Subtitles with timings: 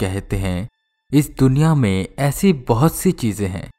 [0.00, 0.68] कहते हैं,
[1.12, 3.70] इस दुनिया में ऐसी बहुत सी चीज़ें हैं,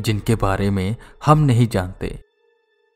[0.00, 0.96] जिनके बारे में
[1.26, 2.22] हम नहीं जानते।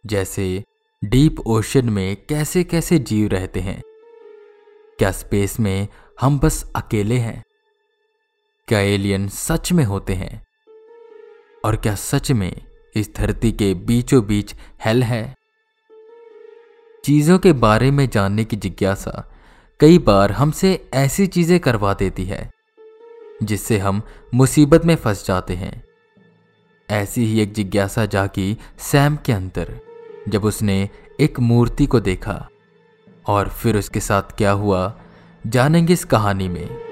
[0.06, 0.64] जैसे,
[1.04, 3.82] डीप ओशन में कैसे कैसे जीव रहते हैं।
[4.98, 5.88] क्या स्पेस में
[6.20, 7.45] हम बस अकेले हैं?
[8.68, 10.46] क्या एलियन सच में होते हैं?
[11.64, 12.62] और क्या सच में
[12.96, 14.54] इस धरती के बीचों बीच
[14.84, 15.34] हेल है?
[17.04, 19.31] चीज़ों के बारे में जानने की जिज्ञासा
[19.82, 22.50] कई बार हमसे ऐसी चीज़ें करवा देती है,
[23.42, 24.02] जिससे हम
[24.34, 25.82] मुसीबत में फंस जाते हैं।
[26.88, 29.74] ऐसी ही एक जिज्ञासा जागी सैम के अंदर,
[30.28, 30.88] जब उसने
[31.20, 32.48] एक मूर्ति को देखा
[33.26, 35.00] और फिर उसके साथ क्या हुआ,
[35.46, 36.91] जानेंगे इस कहानी में।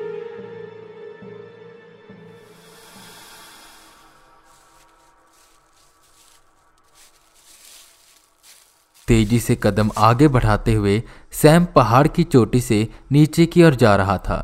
[9.11, 13.95] तेज़ी से कदम आगे बढ़ाते हुए सैम पहाड़ की चोटी से नीचे की ओर जा
[13.97, 14.39] रहा था।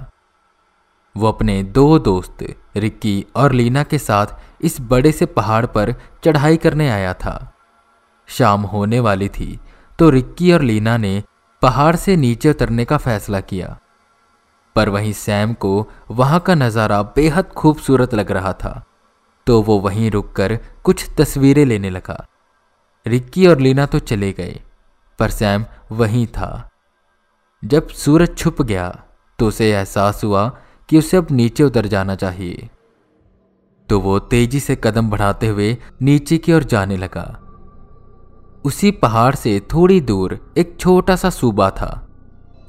[1.16, 2.42] वो अपने दो दोस्त,
[2.76, 7.36] रिक्की और लीना के साथ इस बड़े से पहाड़ पर चढ़ाई करने आया था।
[8.28, 9.58] शाम होने वाली थी
[9.98, 11.22] तो रिक्की और लीना ने
[11.62, 13.76] पहाड़ से नीचे उतरने का फैसला किया।
[14.76, 18.82] पर वहीं सैम को वहाँ का नज़ारा बेहद खूबसूरत लग रहा था
[19.46, 22.24] तो वो वहीं रुककर कुछ तस्वीरें लेने लगा।
[23.06, 24.60] रिक्की और लीना तो चले गए।
[25.18, 26.70] पर सैम वहीं था।
[27.62, 28.88] जब सूरज छुप गया
[29.38, 30.48] तो उसे एहसास हुआ
[30.88, 32.68] कि उसे अब नीचे उतर जाना चाहिए।
[33.88, 37.24] तो वो तेज़ी से कदम बढ़ाते हुए नीचे की ओर जाने लगा।
[38.64, 42.08] उसी पहाड़ से थोड़ी दूर एक छोटा सा सूबा था,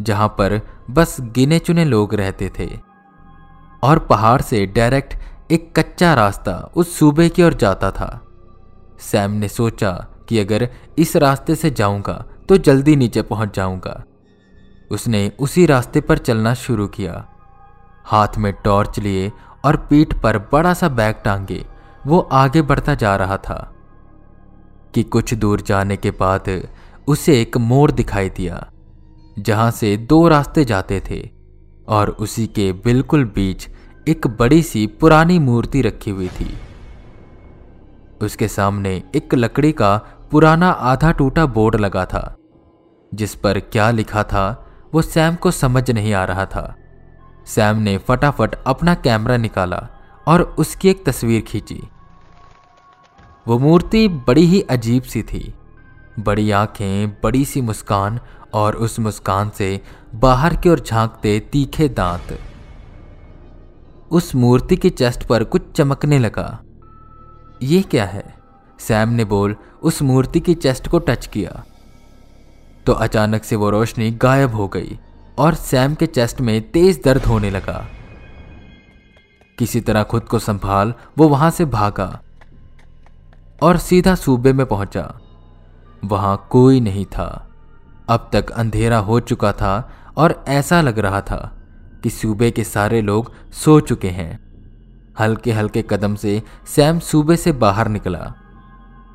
[0.01, 0.59] जहाँ पर
[0.89, 2.69] बस गिने चुने लोग रहते थे।
[3.83, 5.15] और पहाड़ से डायरेक्ट
[5.51, 8.09] एक कच्चा रास्ता उस सूबे की ओर जाता था।
[9.01, 9.91] सैम ने सोचा
[10.29, 14.03] कि अगर इस रास्ते से जाऊँगा तो जल्दी नीचे पहुँच जाऊँगा।
[14.91, 17.27] उसने उसी रास्ते पर चलना शुरू किया।
[18.05, 19.31] हाथ में टॉर्च लिए
[19.65, 21.65] और पीठ पर बड़ा सा बैग टांगे,
[22.07, 23.73] वो आगे बढ़ता जा रहा था।
[24.93, 26.67] कि कुछ दूर जाने के बाद
[27.07, 28.71] उसे एक मोड़ दिखाई दिया,
[29.39, 31.29] जहाँ से दो रास्ते जाते थे,
[31.87, 33.69] और उसी के बिल्कुल बीच
[34.07, 36.57] एक बड़ी सी पुरानी मूर्ति रखी हुई थी।
[38.21, 42.35] उसके सामने एक लकड़ी का पुराना आधा टूटा बोर्ड लगा था,
[43.13, 46.75] जिस पर क्या लिखा था, वो सैम को समझ नहीं आ रहा था।
[47.45, 49.87] सैम ने फटाफट अपना कैमरा निकाला
[50.27, 51.83] और उसकी एक तस्वीर खींची।
[53.47, 55.53] वो मूर्ति बड़ी ही अजीब सी थी।
[56.19, 58.19] बड़ी आँखें, बड़ी सी मुस्कान
[58.53, 59.81] और उस मुस्कान से
[60.15, 62.39] बाहर की ओर झांकते तीखे दांत।
[64.11, 66.59] उस मूर्ति की चेस्ट पर कुछ चमकने लगा।
[67.61, 68.36] ये क्या है?
[68.79, 71.63] सैम ने बोल, उस मूर्ति की चेस्ट को टच किया।
[72.85, 74.99] तो अचानक से वो रोशनी गायब हो गई
[75.37, 77.87] और सैम के चेस्ट में तेज दर्द होने लगा।
[79.57, 82.21] किसी तरह खुद को संभाल, वो वहाँ से भागा
[83.61, 85.19] और सीधा सूबे में पहुँचा।
[86.05, 87.47] वहाँ कोई नहीं था।
[88.09, 91.57] अब तक अंधेरा हो चुका था और ऐसा लग रहा था
[92.03, 94.47] कि सूबे के सारे लोग सो चुके हैं।
[95.19, 98.33] हल्के हल्के कदम से सैम सूबे से बाहर निकला।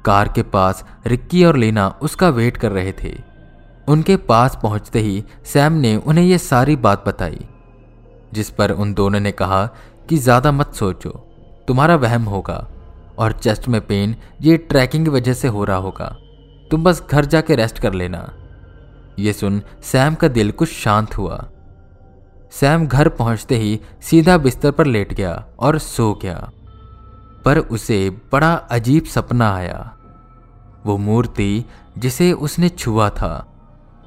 [0.05, 3.15] कार के पास रिक्की और लीना उसका वेट कर रहे थे।
[3.89, 7.41] उनके पास पहुँचते ही सैम ने उन्हें यह सारी बात बताई,
[8.33, 9.65] जिस पर उन दोनों ने कहा
[10.09, 11.11] कि ज़्यादा मत सोचो,
[11.69, 12.67] तुम्हारा वहम होगा
[13.19, 16.17] और चेस्ट में पेन ये ट्रैकिंग की वजह से हो रहा होगा।
[16.71, 18.29] तुम बस घर जाके रेस्ट कर लेना।
[19.19, 21.45] ये सुन सैम का दिल कुछ शांत हुआ।
[22.53, 26.51] सैम घर पहुँचते ही सीधा बिस्तर पर लेट गया और सो गया।
[27.44, 29.97] पर उसे बड़ा अजीब सपना आया।
[30.86, 31.64] वो मूर्ति
[31.98, 33.48] जिसे उसने छुआ था,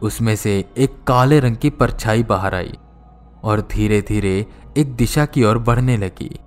[0.01, 2.73] उसमें से एक काले रंग की परछाई बाहर आई
[3.43, 4.45] और धीरे धीरे
[4.77, 6.39] एक दिशा की ओर बढ़ने लगी।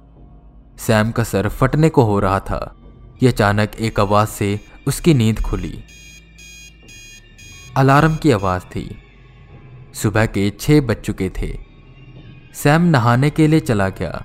[0.78, 2.74] सैम का सर फटने को हो रहा था,
[3.20, 5.84] कि अचानक एक आवाज़ से उसकी नींद खुली।
[7.76, 8.96] अलार्म की आवाज़ थी।
[9.94, 11.58] सुबह के छह बज चुके थे।
[12.54, 14.24] सैम नहाने के लिए चला गया।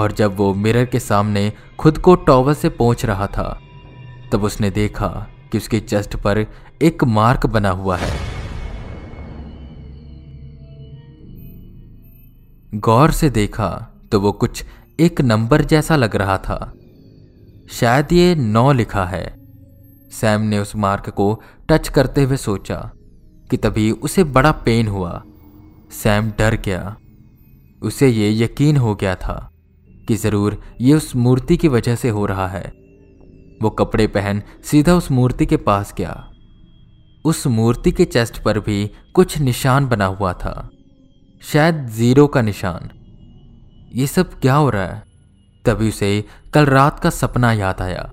[0.00, 3.60] और जब वो मिरर के सामने खुद को टॉवल से पहुँच रहा था,
[4.32, 5.08] तब उसने देखा
[5.52, 6.46] कि उसके चेस्ट पर
[6.82, 8.18] एक मार्क बना हुआ है।
[12.74, 13.68] गौर से देखा
[14.12, 14.64] तो वो कुछ
[15.00, 16.72] एक नंबर जैसा लग रहा था।
[17.70, 19.34] शायद ये नौ लिखा है।
[20.12, 22.90] सैम ने उस मार्क को टच करते हुए सोचा
[23.50, 25.22] कि तभी उसे बड़ा पेन हुआ।
[25.92, 26.96] सैम डर गया।
[27.82, 29.36] उसे ये यकीन हो गया था
[30.10, 32.72] कि ज़रूर ये उस मूर्ति की वजह से हो रहा है।
[33.62, 36.30] वो कपड़े पहन सीधा उस मूर्ति के पास गया।
[37.24, 40.70] उस मूर्ति के चेस्ट पर भी कुछ निशान बना हुआ था।
[41.42, 42.90] शायद ज़ीरो का निशान।
[43.94, 45.02] ये सब क्या हो रहा है?
[45.64, 46.24] तभी उसे
[46.54, 48.10] कल रात का सपना याद आया।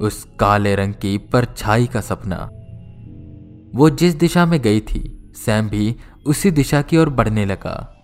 [0.00, 2.50] उस काले रंग की परछाई का सपना।
[3.74, 5.96] वो जिस दिशा में गई थी, सैम भी
[6.26, 7.96] उसी दिशा की ओर बढ़ने लगा।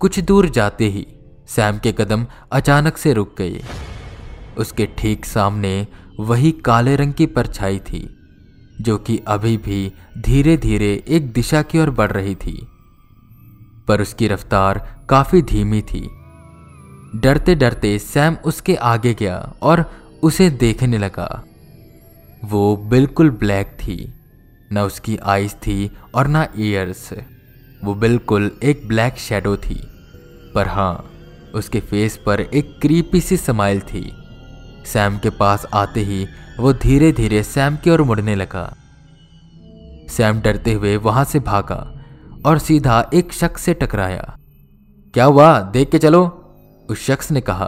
[0.00, 1.06] कुछ दूर जाते ही
[1.48, 3.62] सैम के कदम अचानक से रुक गए।
[4.58, 5.86] उसके ठीक सामने
[6.20, 8.18] वही काले रंग की परछाई थी,
[8.80, 12.66] जो कि अभी भी धीरे धीरे एक दिशा की ओर बढ़ रही थी।
[13.88, 16.10] पर उसकी रफ्तार काफ़ी धीमी थी।
[17.14, 19.92] डरते डरते सैम उसके आगे गया और
[20.22, 21.44] उसे देखने लगा।
[22.44, 24.14] वो बिल्कुल ब्लैक थी,
[24.72, 27.10] न उसकी आईज थी और ना ईयर्स।
[27.84, 29.80] वो बिल्कुल एक ब्लैक शेडो थी।
[30.54, 31.10] पर हाँ
[31.54, 34.10] उसके फेस पर एक क्रीपी सी स्माइल थी।
[34.86, 36.26] सैम के पास आते ही
[36.58, 38.64] वो धीरे धीरे सैम की ओर मुड़ने लगा।
[40.10, 41.76] सैम डरते हुए वहाँ से भागा
[42.46, 44.36] और सीधा एक शख्स से टकराया।
[45.14, 45.60] क्या हुआ?
[45.60, 46.22] देख के चलो,
[46.88, 47.66] उस शख्स ने कहा।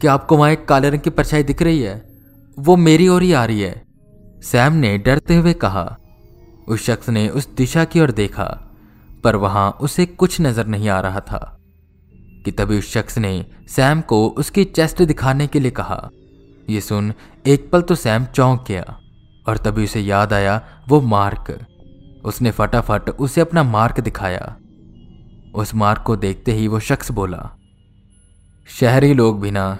[0.00, 2.02] क्या आपको वहाँ एक काले रंग की परछाई दिख रही है?
[2.58, 3.82] वो मेरी ओर ही आ रही है
[4.42, 5.96] सैम ने डरते हुए कहा।
[6.68, 8.44] उस शख्स ने उस दिशा की ओर देखा,
[9.24, 11.55] पर वहाँ उसे कुछ नज़र नहीं आ रहा था।
[12.46, 16.08] कि तभी उस शख्स ने सैम को उसकी चेस्ट दिखाने के लिए कहा।
[16.70, 17.12] यह सुन
[17.46, 18.98] एक पल तो सैम चौंक गया
[19.48, 21.58] और तभी उसे याद आया वो मार्क।
[22.24, 24.56] उसने फटाफट उसे अपना मार्क दिखाया।
[25.54, 27.50] उस मार्क को देखते ही वो शख्स बोला,
[28.68, 29.78] शहरी लोग भी ना,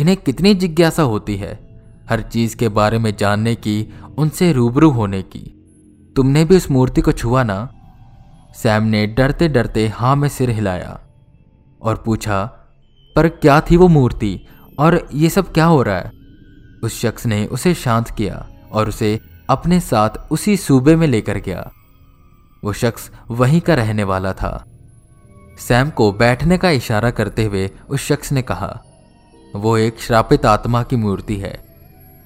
[0.00, 1.52] इन्हें कितनी जिज्ञासा होती है
[2.10, 5.40] हर चीज़ के बारे में जानने की, उनसे रूबरू होने की।
[6.16, 7.68] तुमने भी उस मूर्ति को छुआ ना?
[8.54, 10.98] सैम ने डरते डरते हाँ में सिर हिलाया।
[11.82, 12.44] और पूछा,
[13.16, 14.40] पर क्या थी वो मूर्ति?
[14.78, 16.12] और ये सब क्या हो रहा है?
[16.82, 19.20] उस शख्स ने उसे शांत किया और उसे
[19.50, 21.70] अपने साथ उसी सूबे में लेकर गया।
[22.64, 24.64] वो शख्स वहीं का रहने वाला था।
[25.58, 28.82] सैम को बैठने का इशारा करते हुए उस शख्स ने कहा,
[29.56, 31.64] वो एक श्रापित आत्मा की मूर्ति है।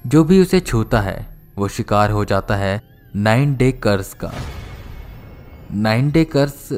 [0.07, 2.81] जो भी उसे छूता है, वो शिकार हो जाता है
[3.15, 4.31] नाइन डे कर्स का।
[5.73, 6.69] नाइन डे कर्स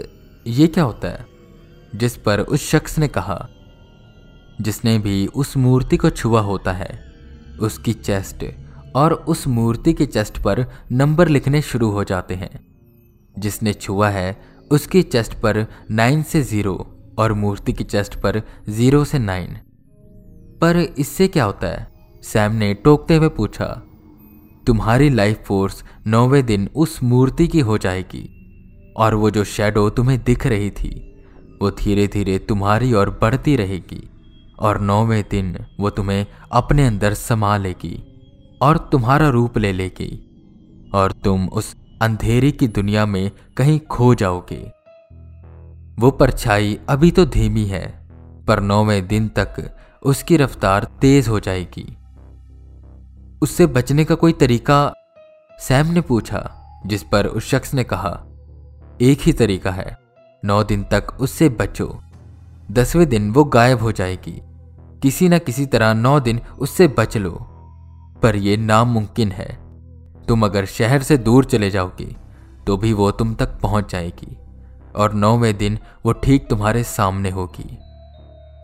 [0.48, 1.35] ये क्या होता है?
[1.95, 3.47] जिस पर उस शख्स ने कहा,
[4.62, 7.00] जिसने भी उस मूर्ति को छुआ होता है,
[7.62, 8.45] उसकी चेस्ट
[8.95, 12.65] और उस मूर्ति के चेस्ट पर नंबर लिखने शुरू हो जाते हैं।
[13.39, 19.03] जिसने छुआ है, उसकी चेस्ट पर नाइन से ज़ीरो और मूर्ति की चेस्ट पर ज़ीरो
[19.06, 19.57] से नाइन।
[20.62, 21.88] पर इससे क्या होता है?
[22.24, 23.83] सैम ने टोकते हुए पूछा,
[24.68, 30.24] तुम्हारी लाइफ फोर्स नौवे दिन उस मूर्ति की हो जाएगी, और वो जो शेडो तुम्हें
[30.24, 31.12] दिख रही थी
[31.66, 34.10] वो धीरे धीरे तुम्हारी ओर बढ़ती रहेगी
[34.60, 37.96] और नौवें दिन वो तुम्हें अपने अंदर समा लेगी
[38.62, 40.12] और तुम्हारा रूप ले लेगी
[40.94, 44.72] और तुम उस अंधेरी की दुनिया में कहीं खो जाओगे।
[46.00, 48.10] वो परछाई अभी तो धीमी है,
[48.48, 51.98] पर नौवें दिन तक उसकी रफ्तार तेज हो जाएगी।
[53.42, 54.94] उससे बचने का कोई तरीका?
[55.60, 56.50] सैम ने पूछा,
[56.86, 58.24] जिस पर उस शख्स ने कहा,
[59.02, 60.05] एक ही तरीका है।
[60.45, 61.88] नौ दिन तक उससे बचो।
[62.71, 64.42] दसवें दिन वो गायब हो जाएगी।
[65.01, 67.31] किसी न किसी तरह नौ दिन उससे बच लो।
[68.24, 69.47] पर यह नामुमकिन है।
[70.27, 72.15] तुम अगर शहर से दूर चले जाओगे
[72.68, 74.38] तो भी वो तुम तक पहुँच जाएगी,
[74.95, 77.78] और नौवें दिन वो ठीक तुम्हारे सामने होगी।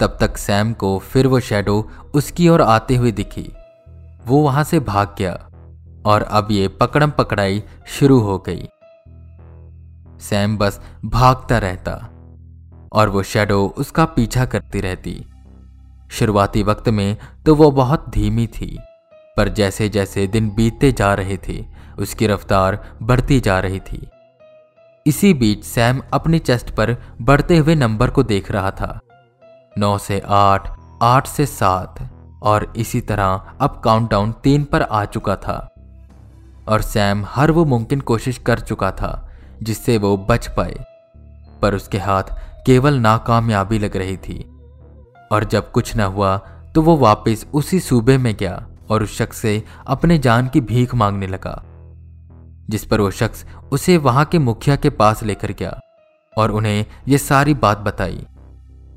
[0.02, 1.76] तब तक सैम को फिर वो शेडो
[2.14, 3.52] उसकी ओर आते हुए दिखी।
[4.26, 5.34] वो वहाँ से भाग गया,
[6.06, 8.68] और अब ये पकड़म पकड़ाई शुरू हो गई।
[10.22, 11.94] सैम बस भागता रहता
[12.92, 15.14] और वो शेडो उसका पीछा करती रहती।
[16.12, 18.78] शुरुआती वक्त में तो वो बहुत धीमी थी,
[19.38, 21.66] पर जैसे जैसे दिन बीतते जा रहे थे,
[22.00, 24.08] उसकी रफ्तार बढ़ती जा रही थी।
[25.06, 29.00] इसी बीच सैम अपनी चेस्ट पर बढ़ते हुए नंबर को देख रहा था।
[29.78, 30.70] नौ से आठ
[31.02, 32.10] आठ से सात,
[32.44, 35.68] और इसी तरह अब काउंटडाउन तीन पर आ चुका था।
[36.68, 39.31] और सैम हर वो मुमकिन कोशिश कर चुका था
[39.64, 40.86] जिससे वो बच पाए।
[41.62, 42.24] पर उसके हाथ
[42.66, 44.40] केवल नाकामयाबी लग रही थी।
[45.32, 46.38] और जब कुछ न हुआ
[46.76, 50.96] तो वो वापस उसी सूबे में गया और उस शख्स से अपने जान की भीख
[50.96, 51.62] मांगने लगा,
[52.70, 55.80] जिस पर वो शख्स उसे वहाँ के मुखिया के पास लेकर गया
[56.38, 58.26] और उन्हें यह सारी बात बताई।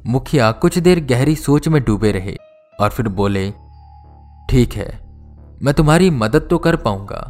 [0.06, 2.36] मुखिया कुछ देर गहरी सोच में डूबे रहे
[2.78, 3.50] और फिर बोले,
[4.50, 4.88] ठीक है,
[5.62, 7.20] मैं तुम्हारी मदद तो कर पाऊँगा,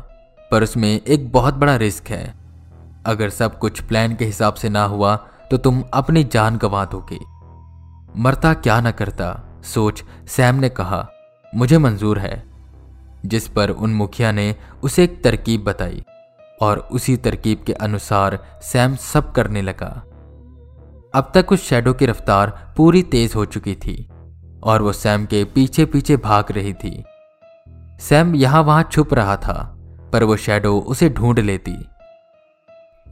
[0.50, 2.43] पर उसमें एक बहुत बड़ा रिस्क है।
[3.06, 5.16] अगर सब कुछ प्लान के हिसाब से ना हुआ
[5.50, 7.18] तो तुम अपनी जान गंवा दोगे।
[8.16, 11.06] मरता क्या ना करता, सोच सैम ने कहा,
[11.54, 12.42] मुझे मंजूर है।
[13.26, 16.02] जिस पर उन मुखिया ने उसे एक तरकीब बताई,
[16.62, 19.88] और उसी तरकीब के अनुसार सैम सब करने लगा।
[21.14, 24.08] अब तक उस शेडो की रफ्तार पूरी तेज हो चुकी थी,
[24.62, 27.04] और वो सैम के पीछे पीछे भाग रही थी।
[28.00, 29.76] सैम यहाँ वहाँ छुप रहा था,
[30.12, 31.76] पर वो शेडो उसे ढूंढ लेती।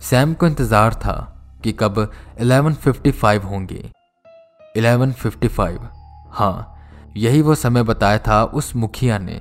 [0.03, 1.15] सैम को इंतज़ार था
[1.65, 1.99] कि कब
[2.41, 3.83] 11:55 होंगे।
[4.75, 5.89] 11:55
[6.31, 6.69] हाँ
[7.17, 9.41] यही वो समय बताया था उस मुखिया ने।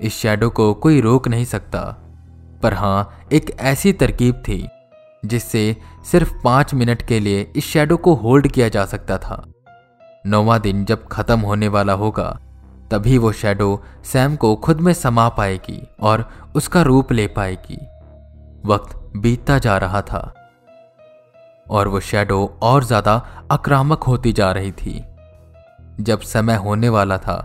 [0.00, 1.80] इस शैडो को कोई रोक नहीं सकता,
[2.62, 4.66] पर हाँ एक ऐसी तरकीब थी,
[5.22, 9.44] जिससे सिर्फ़ पाँच मिनट के लिए इस शैडो को होल्ड किया जा सकता था।
[10.24, 12.28] नौवा दिन जब खत्म होने वाला होगा,
[12.90, 17.78] तभी वो शैडो सैम को खुद में समा पाएगी और उसका रूप ले पाएगी।
[18.66, 20.20] वक्त बीतता जा रहा था
[21.66, 23.12] और वो शैडो और ज़्यादा
[23.52, 25.02] आक्रामक होती जा रही थी।
[26.00, 27.36] जब समय होने वाला था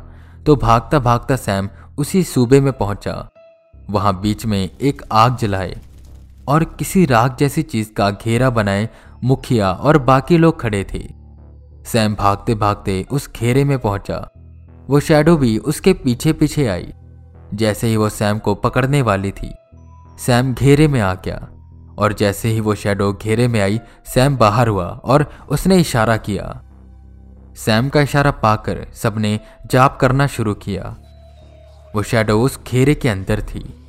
[0.45, 3.13] तो भागता भागता सैम उसी सूबे में पहुँचा।
[3.89, 5.75] वहाँ बीच में एक आग जलाए
[6.47, 8.87] और किसी राग जैसी चीज़ का घेरा बनाए
[9.23, 11.03] मुखिया और बाकी लोग खड़े थे।
[11.85, 14.17] सैम भागते भागते उस घेरे में पहुँचा।
[14.87, 16.91] वो शैडो भी उसके पीछे पीछे आई,
[17.53, 19.53] जैसे ही वो सैम को पकड़ने वाली थी।
[20.19, 21.39] सैम घेरे में आ गया।
[21.99, 26.61] और जैसे ही वो शेडो घेरे में आई, सैम बाहर हुआ और उसने इशारा किया।
[27.55, 30.95] सैम का इशारा पाकर सबने जाप करना शुरू किया।
[31.95, 33.87] वो शेडो उस घेरे के अंदर थी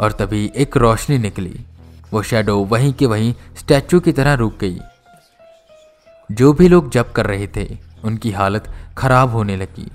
[0.00, 1.60] और तभी एक रोशनी निकली।
[2.12, 4.78] वो शेडो वहीं के वहीं स्टैचू की तरह रुक गई।
[6.32, 9.90] जो भी लोग जप कर रहे थे, उनकी हालत खराब होने लगी।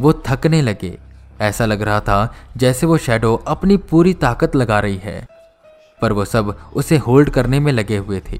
[0.00, 0.98] वो थकने लगे।
[1.40, 5.26] ऐसा लग रहा था जैसे वो शेडो अपनी पूरी ताकत लगा रही है।
[6.02, 8.38] पर वो सब उसे होल्ड करने में लगे हुए थे।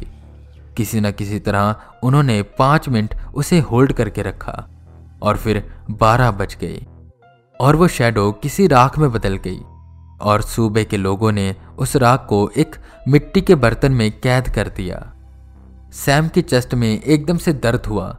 [0.76, 4.68] किसी न किसी तरह उन्होंने पाँच मिनट उसे होल्ड करके रखा
[5.22, 6.86] और फिर बारह बज गए
[7.60, 9.60] और वो शेडो किसी राख में बदल गई
[10.20, 12.76] और सूबे के लोगों ने उस राख को एक
[13.08, 15.12] मिट्टी के बर्तन में कैद कर दिया।
[15.92, 18.16] सैम की चेस्ट में एकदम से दर्द हुआ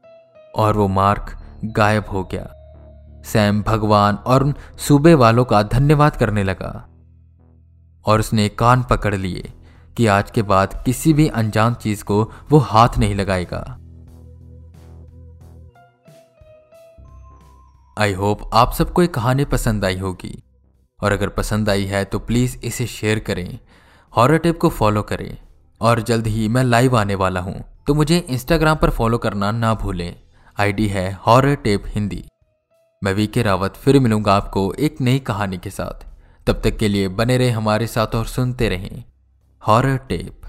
[0.55, 1.35] और वो मार्क
[1.65, 2.49] गायब हो गया।
[3.25, 6.87] सैम भगवान और उन सूबे वालों का धन्यवाद करने लगा।
[8.05, 9.51] और उसने कान पकड़ लिए
[9.97, 13.63] कि आज के बाद किसी भी अनजान चीज़ को वो हाथ नहीं लगाएगा।
[17.97, 20.37] आई होप आप सबको ये कहानी पसंद आई होगी।
[20.99, 23.59] और अगर पसंद आई है तो प्लीज़ इसे शेयर करें
[24.13, 25.37] हॉरर टेप को फॉलो करें।
[25.81, 29.73] और जल्द ही मैं लाइव आने वाला हूँ तो मुझे इंस्टाग्राम पर फॉलो करना ना
[29.73, 30.15] भूलें।
[30.57, 32.23] आईडी है हॉरर टेप हिंदी।
[33.01, 36.12] मैं वी के रावत, फिर मिलूँगा आपको एक नई कहानी के साथ।
[36.47, 39.03] तब तक के लिए बने रहे हमारे साथ और सुनते रहें
[39.61, 40.42] हॉरर टेप